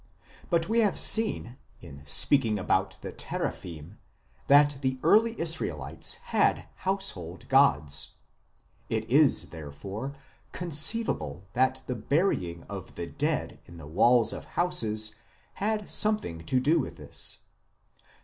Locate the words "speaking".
2.07-2.57